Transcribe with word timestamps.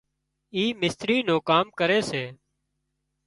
اي 0.55 0.63
مستري 0.79 1.17
نُون 1.27 1.39
ڪام 1.49 1.65
ڪري 1.79 1.99
سي 2.09 2.23